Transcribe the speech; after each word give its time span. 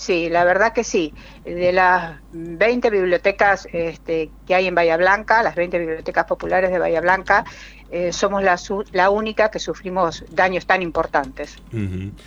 sí, 0.00 0.28
la 0.28 0.44
verdad 0.44 0.72
que 0.72 0.82
sí. 0.82 1.12
De 1.44 1.72
las 1.72 2.18
20 2.32 2.90
bibliotecas 2.90 3.68
este, 3.72 4.30
que 4.46 4.54
hay 4.54 4.66
en 4.66 4.74
Bahía 4.74 4.96
Blanca, 4.96 5.42
las 5.42 5.54
20 5.54 5.78
bibliotecas 5.78 6.24
populares 6.24 6.70
de 6.70 6.78
Bahía 6.78 7.00
Blanca, 7.00 7.44
eh, 7.90 8.12
somos 8.12 8.42
la, 8.42 8.58
la, 8.92 9.10
única 9.10 9.50
que 9.50 9.58
sufrimos 9.58 10.24
daños 10.30 10.64
tan 10.64 10.80
importantes, 10.80 11.56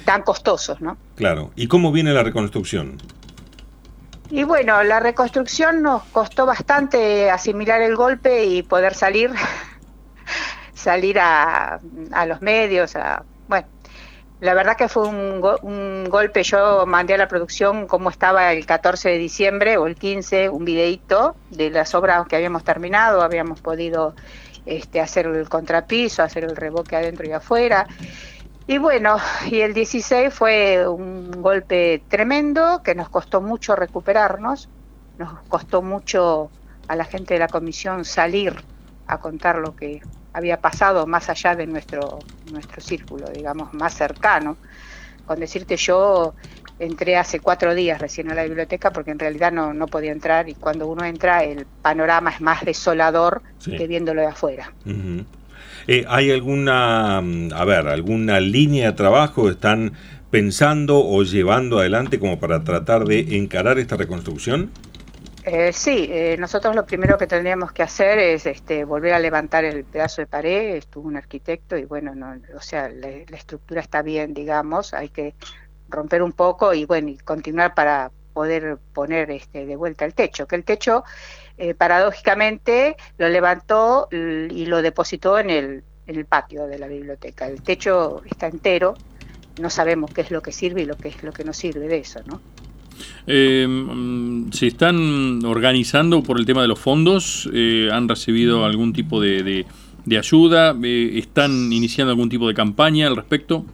tan 0.06 0.22
costosos, 0.22 0.82
¿no? 0.82 0.98
Claro. 1.16 1.52
¿Y 1.56 1.68
cómo 1.68 1.92
viene 1.92 2.14
la 2.14 2.22
reconstrucción? 2.22 2.98
Y 4.30 4.44
bueno, 4.44 4.84
la 4.84 5.00
reconstrucción 5.00 5.82
nos 5.82 6.04
costó 6.06 6.46
bastante 6.46 7.30
asimilar 7.30 7.82
el 7.82 7.96
golpe 7.96 8.46
y 8.46 8.64
poder 8.64 8.94
salir, 8.94 9.32
salir 10.74 11.20
a, 11.20 11.80
a 12.12 12.26
los 12.26 12.42
medios, 12.42 12.96
a, 12.96 13.24
bueno, 13.48 13.68
la 14.44 14.54
verdad 14.54 14.76
que 14.76 14.90
fue 14.90 15.08
un, 15.08 15.42
un, 15.62 16.10
golpe, 16.10 16.44
yo 16.44 16.86
mandé 16.86 17.14
a 17.14 17.18
la 17.18 17.30
producción 17.30 17.88
cómo 17.88 18.10
estaba 18.10 18.52
el 18.52 18.66
14 18.66 19.10
de 19.10 19.18
diciembre 19.18 19.78
o 19.78 19.88
el 19.88 19.96
15, 19.96 20.50
un 20.50 20.66
videíto 20.66 21.38
de 21.50 21.70
las 21.70 21.96
obras 21.96 22.28
que 22.28 22.36
habíamos 22.36 22.66
terminado, 22.66 23.22
habíamos 23.22 23.62
podido 23.62 24.14
este, 24.66 25.00
hacer 25.00 25.28
el 25.28 25.48
contrapiso, 25.48 26.24
hacer 26.24 26.44
el 26.44 26.58
reboque 26.58 26.98
adentro 26.98 27.26
y 27.26 27.32
afuera. 27.32 27.88
Y 28.68 28.80
bueno, 28.80 29.16
y 29.50 29.62
el 29.62 29.74
16 29.74 30.34
fue 30.34 30.90
un 30.90 31.32
golpe 31.42 32.04
tremendo 32.10 32.82
que 32.84 32.96
nos 32.96 33.08
costó 33.08 33.40
mucho 33.40 33.78
recuperarnos, 33.78 34.68
nos 35.18 35.42
costó 35.48 35.82
mucho 35.82 36.52
a 36.90 36.98
la 36.98 37.06
gente 37.06 37.36
de 37.36 37.40
la 37.40 37.48
comisión 37.48 38.04
salir 38.04 38.54
a 39.08 39.20
contar 39.20 39.58
lo 39.60 39.74
que 39.74 40.02
había 40.34 40.60
pasado 40.60 41.06
más 41.06 41.30
allá 41.30 41.56
de 41.56 41.68
nuestro, 41.68 42.20
nuestro 42.52 42.82
círculo, 42.82 43.30
digamos, 43.30 43.74
más 43.74 43.94
cercano. 43.94 44.58
Con 45.26 45.40
decirte 45.40 45.78
yo 45.78 46.34
entré 46.80 47.16
hace 47.16 47.40
cuatro 47.40 47.74
días 47.74 48.02
recién 48.02 48.30
a 48.32 48.36
la 48.36 48.44
biblioteca 48.44 48.92
porque 48.92 49.12
en 49.12 49.20
realidad 49.20 49.52
no, 49.52 49.74
no 49.74 49.88
podía 49.88 50.12
entrar 50.12 50.50
y 50.50 50.56
cuando 50.56 50.88
uno 50.88 51.06
entra 51.06 51.44
el 51.44 51.66
panorama 51.82 52.32
es 52.32 52.42
más 52.42 52.66
desolador 52.66 53.42
que 53.64 53.88
viéndolo 53.88 54.22
de 54.22 54.28
afuera. 54.28 54.74
Eh, 55.88 56.06
¿Hay 56.08 56.32
alguna, 56.32 57.22
mm, 57.22 57.54
a 57.54 57.66
ver, 57.66 57.88
alguna 57.88 58.40
línea 58.40 58.88
de 58.88 58.94
trabajo 58.94 59.50
están 59.50 59.94
pensando 60.32 61.06
o 61.06 61.24
llevando 61.24 61.80
adelante 61.80 62.20
como 62.20 62.40
para 62.40 62.64
tratar 62.64 63.06
de 63.06 63.38
encarar 63.38 63.80
esta 63.80 63.96
reconstrucción? 63.96 64.72
Eh, 65.46 65.74
sí, 65.74 66.08
eh, 66.10 66.38
nosotros 66.40 66.74
lo 66.74 66.86
primero 66.86 67.18
que 67.18 67.28
tendríamos 67.28 67.74
que 67.74 67.84
hacer 67.84 68.18
es 68.18 68.46
este, 68.46 68.86
volver 68.86 69.14
a 69.14 69.20
levantar 69.20 69.66
el 69.66 69.84
pedazo 69.84 70.22
de 70.22 70.28
pared. 70.28 70.76
Estuvo 70.76 71.08
un 71.08 71.18
arquitecto 71.18 71.76
y 71.76 71.84
bueno, 71.84 72.16
no, 72.16 72.34
o 72.56 72.62
sea, 72.62 72.88
la, 72.88 73.10
estructura 73.10 73.82
está 73.82 74.02
bien, 74.02 74.34
digamos. 74.34 74.94
Hay 74.94 75.10
que 75.10 75.36
romper 75.90 76.24
un 76.24 76.32
poco 76.32 76.74
y 76.74 76.86
bueno, 76.86 77.10
y 77.10 77.18
continuar 77.18 77.76
para 77.76 78.12
poder 78.32 78.78
poner 78.94 79.32
este, 79.32 79.66
de 79.66 79.76
vuelta 79.76 80.06
el 80.06 80.14
techo. 80.14 80.48
Que 80.48 80.56
el 80.56 80.64
techo, 80.64 81.04
eh, 81.58 81.74
paradójicamente, 81.74 82.96
lo 83.18 83.28
levantó 83.28 84.08
y 84.12 84.66
lo 84.66 84.82
depositó 84.82 85.40
en 85.40 85.50
el, 85.50 85.84
en 86.08 86.16
el 86.16 86.26
patio 86.26 86.68
de 86.68 86.80
la 86.80 86.88
biblioteca. 86.88 87.48
El 87.48 87.62
techo 87.62 88.22
está 88.32 88.48
entero. 88.48 88.96
No 89.60 89.70
sabemos 89.70 90.12
qué 90.14 90.22
es 90.22 90.32
lo 90.32 90.42
que 90.42 90.54
sirve 90.54 90.84
y 90.84 90.86
lo 90.86 90.96
que 90.96 91.10
es 91.10 91.22
lo 91.22 91.34
que 91.34 91.44
no 91.44 91.52
sirve 91.52 91.88
de 91.88 91.98
eso, 91.98 92.22
¿no? 92.26 92.42
Eh, 93.28 93.68
¿Se 94.52 94.68
están 94.68 95.44
organizando 95.46 96.24
por 96.24 96.40
el 96.40 96.46
tema 96.46 96.62
de 96.62 96.68
los 96.68 96.80
fondos? 96.80 97.50
Eh, 97.54 97.90
¿Han 97.92 98.10
recibido 98.10 98.66
algún 98.66 98.94
tipo 98.94 99.22
de, 99.22 99.66
ayuda? 100.18 100.76
Eh, 100.84 101.12
¿Están 101.16 101.72
iniciando 101.72 102.12
algún 102.12 102.30
tipo 102.30 102.48
de 102.48 102.54
campaña 102.54 103.08
al 103.08 103.16
respecto? 103.16 103.66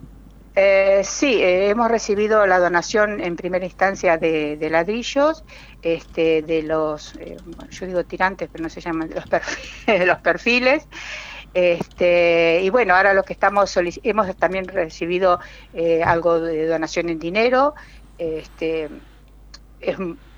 Eh, 0.56 1.02
sí, 1.04 1.38
hemos 1.40 1.90
recibido 1.90 2.46
la 2.46 2.58
donación 2.58 3.20
en 3.20 3.36
primera 3.36 3.64
instancia 3.64 4.18
de, 4.18 4.68
ladrillos, 4.70 5.44
este, 5.82 6.42
de 6.42 6.62
los, 6.62 7.14
yo 7.70 7.86
digo 7.86 8.04
tirantes, 8.04 8.48
pero 8.50 8.64
no 8.64 8.68
se 8.68 8.80
llaman, 8.80 9.08
de 9.08 9.14
los 9.14 9.26
perfiles, 9.26 10.06
los 10.06 10.18
perfiles 10.18 10.88
este, 11.54 12.60
y 12.62 12.70
bueno, 12.70 12.94
ahora 12.94 13.14
lo 13.14 13.24
que 13.24 13.32
estamos 13.32 13.76
hemos 14.02 14.36
también 14.36 14.68
recibido 14.68 15.40
algo 16.04 16.40
de 16.40 16.66
donación 16.66 17.08
en 17.08 17.18
dinero, 17.18 17.74
este, 18.18 18.84
es, 18.84 18.90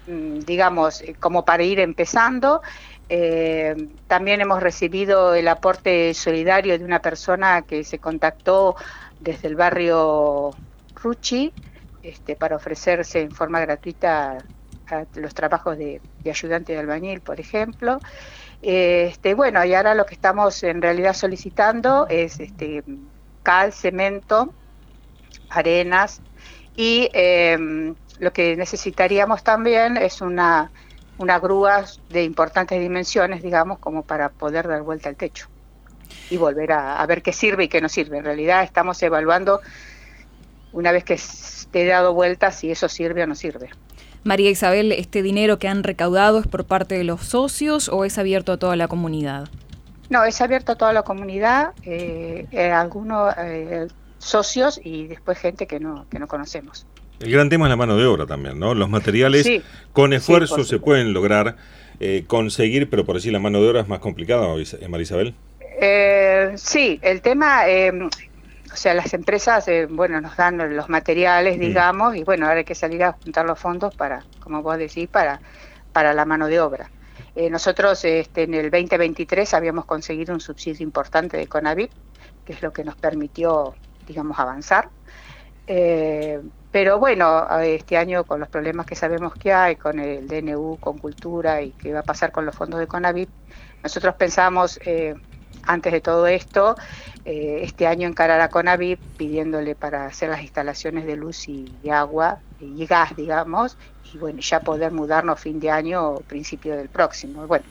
digamos, 0.07 1.03
eh, 1.03 1.15
como 1.19 1.45
para 1.45 1.63
ir 1.63 1.81
empezando. 1.81 2.63
Eh, 3.09 3.89
también 4.07 4.41
hemos 4.41 4.63
recibido 4.63 5.35
el 5.35 5.49
aporte 5.49 6.15
solidario 6.15 6.79
de 6.79 6.85
una 6.85 7.01
persona 7.01 7.63
que 7.63 7.85
se 7.85 7.99
contactó 7.99 8.77
desde 9.21 9.49
el 9.49 9.57
barrio 9.57 10.51
Ruchi 10.95 11.53
este, 12.03 12.37
para 12.37 12.57
ofrecerse 12.57 13.21
en 13.21 13.31
forma 13.31 13.61
gratuita 13.61 14.39
a 14.89 15.05
los 15.15 15.35
trabajos 15.35 15.79
de, 15.79 16.01
ayudante 16.25 16.73
de 16.73 16.79
albañil, 16.79 17.21
por 17.21 17.39
ejemplo. 17.39 18.01
Este, 18.61 19.35
bueno, 19.35 19.65
y 19.65 19.75
ahora 19.75 19.95
lo 19.95 20.07
que 20.07 20.15
estamos 20.15 20.63
en 20.63 20.81
realidad 20.81 21.15
solicitando 21.15 22.07
es 22.09 22.41
este, 22.41 22.83
cal, 23.43 23.73
cemento, 23.73 24.53
arenas 25.51 26.23
y 26.77 27.09
eh, 27.13 27.95
lo 28.19 28.33
que 28.33 28.57
necesitaríamos 28.57 29.43
también 29.43 29.97
es 29.97 30.21
una, 30.21 30.71
una 31.19 31.39
grúa 31.39 31.85
de 32.11 32.25
importantes 32.25 32.81
dimensiones, 32.81 33.43
digamos, 33.43 33.79
como 33.79 34.03
para 34.03 34.29
poder 34.29 34.69
dar 34.69 34.83
vuelta 34.83 35.09
al 35.09 35.17
techo 35.17 35.49
y 36.31 36.37
volver 36.37 36.73
a, 36.73 37.05
ver 37.07 37.23
qué 37.23 37.33
sirve 37.33 37.65
y 37.65 37.69
qué 37.69 37.81
no 37.81 37.89
sirve. 37.89 38.19
En 38.19 38.25
realidad 38.25 38.63
estamos 38.63 39.03
evaluando, 39.03 39.61
una 40.73 40.93
vez 40.93 41.05
que 41.05 41.15
esté 41.15 41.87
dado 41.87 42.15
vuelta, 42.15 42.51
si 42.51 42.71
eso 42.71 42.89
sirve 42.89 43.23
o 43.23 43.27
no 43.27 43.35
sirve. 43.35 43.71
María 44.25 44.51
Isabel, 44.51 44.93
¿este 44.93 45.23
dinero 45.23 45.59
que 45.59 45.69
han 45.69 45.83
recaudado 45.83 46.39
es 46.39 46.47
por 46.47 46.65
parte 46.65 46.97
de 46.97 47.05
los 47.05 47.23
socios 47.23 47.89
o 47.89 48.05
es 48.05 48.19
abierto 48.19 48.53
a 48.53 48.57
toda 48.57 48.77
la 48.77 48.89
comunidad? 48.89 49.49
No, 50.11 50.25
es 50.25 50.41
abierto 50.41 50.73
a 50.73 50.75
toda 50.77 50.93
la 50.93 51.03
comunidad, 51.03 51.73
eh, 51.85 52.47
eh, 52.53 52.71
algunos 52.71 53.35
eh, 53.39 53.89
socios 54.19 54.81
y 54.83 55.09
después 55.09 55.39
gente 55.39 55.67
que 55.67 55.81
no, 55.81 56.07
que 56.09 56.19
no 56.19 56.29
conocemos. 56.29 56.87
El 57.23 57.31
gran 57.31 57.49
tema 57.49 57.67
es 57.67 57.71
la 57.71 57.77
mano 57.77 57.97
de 57.97 58.05
obra 58.05 58.27
también, 58.27 58.59
¿no? 58.59 58.75
Los 58.75 58.91
materiales 58.91 59.49
con 59.93 60.13
esfuerzo 60.13 60.65
se 60.65 60.79
pueden 60.81 61.13
lograr 61.13 61.57
eh, 62.01 62.25
conseguir, 62.27 62.91
pero 62.91 63.05
por 63.05 63.15
decir 63.15 63.33
la 63.33 63.39
mano 63.39 63.63
de 63.63 63.69
obra 63.69 63.81
es 63.81 63.89
más 63.89 64.01
complicada, 64.01 64.49
María 64.89 65.03
Isabel. 65.03 65.35
Eh, 65.81 66.53
sí, 66.57 66.99
el 67.01 67.23
tema, 67.23 67.69
em, 67.69 68.07
o 68.73 68.77
sea, 68.77 68.95
las 68.95 69.15
empresas, 69.15 69.69
eh, 69.69 69.87
bueno, 69.89 70.21
nos 70.21 70.37
dan 70.37 70.75
los 70.75 70.89
materiales, 70.89 71.59
mm. 71.59 71.61
digamos, 71.61 72.17
y 72.17 72.25
bueno, 72.25 72.47
ahora 72.47 72.59
hay 72.59 72.65
que 72.65 72.75
salir 72.75 73.05
a 73.05 73.13
juntar 73.13 73.47
los 73.47 73.59
fondos 73.59 73.95
para, 73.95 74.25
como 74.41 74.63
vos 74.63 74.77
decís, 74.77 75.09
para, 75.09 75.41
para 75.93 76.15
la 76.15 76.25
mano 76.25 76.49
de 76.49 76.61
obra. 76.61 76.91
nosotros 77.51 78.05
este, 78.05 78.43
en 78.43 78.55
el 78.55 78.71
2023 78.71 79.55
habíamos 79.55 79.85
conseguido 79.85 80.35
un 80.35 80.41
subsidio 80.41 80.83
importante 80.83 81.37
de 81.37 81.47
Conavip, 81.47 81.93
que 82.45 82.53
es 82.53 82.63
lo 82.63 82.73
que 82.73 82.83
nos 82.83 82.97
permitió, 82.97 83.77
digamos, 84.09 84.41
avanzar. 84.41 84.89
Pero 86.73 86.99
bueno, 86.99 87.47
este 87.61 87.99
año 87.99 88.25
con 88.25 88.41
los 88.41 88.49
problemas 88.49 88.87
que 88.87 88.95
sabemos 88.95 89.35
que 89.35 89.53
hay, 89.53 89.77
con 89.77 90.01
el 90.01 90.27
DNU, 90.27 90.79
con 90.81 90.97
cultura 90.97 91.61
y 91.61 91.73
qué 91.73 91.93
va 91.93 92.01
a 92.01 92.03
pasar 92.03 92.33
con 92.33 92.47
los 92.47 92.55
fondos 92.55 92.81
de 92.81 92.87
CONAVIP, 92.87 93.29
nosotros 93.83 94.15
pensamos, 94.15 94.81
eh, 94.87 95.15
antes 95.65 95.93
de 95.93 96.01
todo 96.01 96.27
esto, 96.27 96.77
eh, 97.27 97.61
este 97.63 97.87
año 97.87 98.09
encarar 98.09 98.41
a 98.41 98.49
CONAVIP 98.49 98.99
pidiéndole 99.19 99.75
para 99.75 100.07
hacer 100.07 100.31
las 100.31 100.41
instalaciones 100.41 101.05
de 101.05 101.17
luz 101.17 101.47
y, 101.47 101.71
agua 101.91 102.39
y 102.59 102.87
gas, 102.87 103.15
digamos, 103.17 103.77
y 104.15 104.17
bueno, 104.17 104.41
ya 104.41 104.61
poder 104.61 104.93
mudarnos 104.93 105.41
fin 105.41 105.61
de 105.61 105.71
año 105.71 106.09
o 106.09 106.21
principio 106.21 106.75
del 106.75 106.89
próximo. 106.89 107.47
Bueno, 107.47 107.67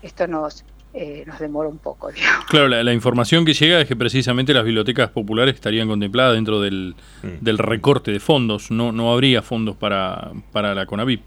esto 0.00 0.26
nos 0.26 0.64
eh, 0.94 1.24
nos 1.26 1.38
demora 1.38 1.68
un 1.68 1.78
poco. 1.78 2.10
Claro, 2.48 2.68
la, 2.68 2.92
información 2.94 3.44
que 3.44 3.52
llega 3.52 3.80
es 3.80 3.86
que 3.86 3.94
precisamente 3.94 4.54
las 4.54 4.64
bibliotecas 4.64 5.10
populares 5.10 5.54
estarían 5.54 5.86
contempladas 5.86 6.34
dentro 6.34 6.62
del, 6.62 6.94
mm. 7.22 7.44
del 7.44 7.58
recorte 7.58 8.10
de 8.10 8.20
fondos, 8.20 8.70
no, 8.70 8.90
no 8.90 9.12
habría 9.12 9.42
fondos 9.42 9.76
para, 9.76 10.32
para 10.50 10.74
la 10.74 10.86
CONAVIP. 10.86 11.22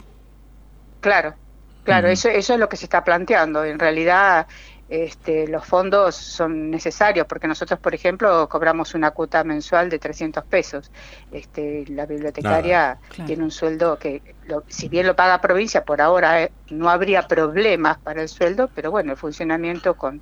Claro, 0.99 1.35
claro, 1.83 2.07
eso, 2.07 2.29
eso 2.29 2.53
es 2.53 2.59
lo 2.59 2.69
que 2.69 2.77
se 2.77 2.85
está 2.85 3.03
planteando. 3.03 3.63
En 3.63 3.77
realidad 3.77 4.47
este, 4.91 5.47
los 5.47 5.65
fondos 5.65 6.17
son 6.17 6.69
necesarios, 6.69 7.25
porque 7.25 7.47
nosotros, 7.47 7.79
por 7.79 7.95
ejemplo, 7.95 8.49
cobramos 8.49 8.93
una 8.93 9.11
cuota 9.11 9.41
mensual 9.45 9.89
de 9.89 9.99
300 9.99 10.43
pesos. 10.43 10.91
Este, 11.31 11.85
la 11.87 12.05
bibliotecaria 12.05 12.97
tiene 13.25 13.41
un 13.41 13.51
sueldo 13.51 13.97
que, 13.97 14.21
si 14.67 14.89
bien 14.89 15.07
lo 15.07 15.15
paga 15.15 15.39
provincia, 15.39 15.85
por 15.85 16.01
ahora 16.01 16.43
eh, 16.43 16.51
no 16.69 16.89
habría 16.89 17.25
problemas 17.25 17.99
para 17.99 18.21
el 18.21 18.27
sueldo, 18.27 18.69
pero 18.75 18.91
bueno, 18.91 19.13
el 19.13 19.17
funcionamiento 19.17 19.95
con, 19.95 20.19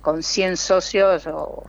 con 0.00 0.22
100 0.22 0.56
socios 0.58 1.26
o, 1.26 1.64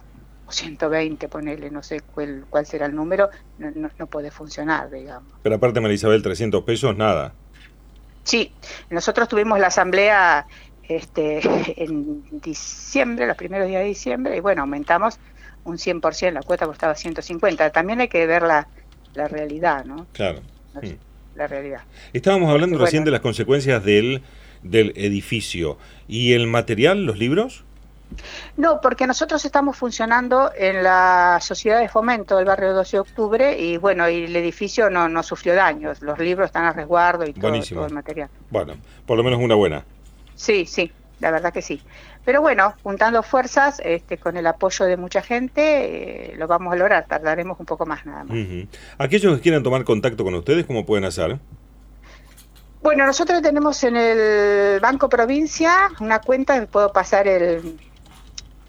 120, 0.51 1.27
ponerle, 1.29 1.71
no 1.71 1.81
sé 1.81 2.01
cuál, 2.01 2.45
cuál 2.47 2.67
será 2.67 2.85
el 2.85 2.95
número, 2.95 3.29
no, 3.57 3.89
no, 3.97 4.07
puede 4.07 4.29
funcionar, 4.29 4.89
digamos. 4.91 5.31
Pero 5.41 5.55
aparte, 5.55 5.79
María 5.79 5.95
Isabel, 5.95 6.21
300 6.21 6.63
pesos, 6.63 6.95
nada. 6.95 7.33
Sí, 8.23 8.51
nosotros 8.91 9.27
tuvimos 9.27 9.59
la 9.59 9.67
asamblea 9.67 10.45
este, 10.89 11.39
en 11.83 12.41
diciembre, 12.41 13.25
los 13.27 13.38
primeros 13.38 13.68
días 13.68 13.81
de 13.81 13.88
diciembre, 13.88 14.36
y 14.36 14.39
bueno, 14.41 14.62
aumentamos 14.62 15.19
un 15.63 15.77
100%, 15.77 16.33
la 16.33 16.41
cuota 16.41 16.65
costaba 16.65 16.95
150. 16.95 17.69
También 17.69 18.01
hay 18.01 18.07
que 18.07 18.25
ver 18.25 18.41
la, 18.41 18.68
la 19.13 19.27
realidad, 19.27 19.86
¿no? 19.86 20.07
Claro. 20.13 20.41
La 21.36 21.47
realidad. 21.47 21.81
Estábamos 22.13 22.50
hablando 22.50 22.77
recién 22.77 23.06
de 23.06 23.12
las 23.12 23.21
consecuencias 23.21 23.83
del, 23.83 24.24
del 24.63 24.94
edificio. 24.95 25.77
¿Y 26.07 26.33
el 26.33 26.47
material, 26.47 27.06
los 27.06 27.18
libros? 27.18 27.63
No, 28.57 28.81
porque 28.81 29.06
nosotros 29.06 29.45
estamos 29.45 29.77
funcionando 29.77 30.51
en 30.57 30.83
la 30.83 31.38
sociedad 31.41 31.80
de 31.80 31.88
fomento 31.88 32.38
del 32.38 32.45
barrio 32.45 32.74
12 32.74 32.97
de 32.97 33.01
octubre 33.01 33.59
y 33.59 33.77
bueno, 33.77 34.09
y 34.09 34.24
el 34.24 34.36
edificio 34.36 34.89
no, 34.89 35.07
no 35.07 35.21
sufrió 35.21 35.53
daños, 35.53 36.01
los 36.01 36.18
libros 36.18 36.47
están 36.47 36.65
a 36.65 36.74
resguardo 36.74 37.25
y 37.25 37.33
todo, 37.33 37.51
todo, 37.62 37.86
el 37.86 37.94
material. 37.94 38.30
Bueno, 38.50 38.74
por 39.06 39.18
lo 39.18 39.24
menos 39.24 39.39
una 39.39 39.56
buena. 39.56 39.83
Sí, 40.39 40.65
sí, 40.65 40.91
la 41.19 41.30
verdad 41.31 41.51
que 41.51 41.62
sí. 41.62 41.81
Pero 42.24 42.41
bueno, 42.41 42.74
juntando 42.81 43.21
fuerzas, 43.24 43.81
este, 43.83 44.18
con 44.18 44.38
el 44.38 44.47
apoyo 44.47 44.86
de 44.86 44.95
mucha 44.95 45.21
gente, 45.21 46.31
eh, 46.31 46.36
lo 46.38 46.47
vamos 46.47 46.71
a 46.71 46.77
lograr, 46.77 47.06
tardaremos 47.07 47.59
un 47.59 47.65
poco 47.65 47.86
más 47.86 48.06
nada 48.06 48.24
más. 48.24 48.38
Aquellos 48.97 49.36
que 49.36 49.41
quieran 49.41 49.63
tomar 49.63 49.83
contacto 49.83 50.24
con 50.24 50.33
ustedes, 50.36 50.65
¿cómo 50.65 50.86
pueden 50.86 51.03
hacer? 51.03 51.39
Bueno, 52.81 53.06
nosotros 53.06 53.41
tenemos 53.41 53.83
en 53.83 53.97
el 53.97 54.80
Banco 54.80 55.09
Provincia 55.09 55.89
una 56.00 56.21
cuenta, 56.21 56.65
puedo 56.68 56.94
pasar 56.94 57.27
el, 57.27 57.77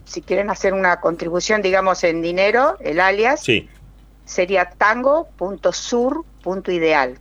si 0.05 0.22
quieren 0.22 0.50
hacer 0.50 0.75
una 0.75 1.00
contribución, 1.00 1.62
digamos, 1.62 2.02
en 2.02 2.20
dinero, 2.20 2.78
el 2.81 2.99
alias, 2.99 3.44
sí. 3.44 3.69
sería 4.25 4.70
tango.sur.ideal. 4.76 7.17